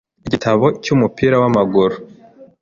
[0.27, 1.95] igitabo cy'umupira w'amaguru.”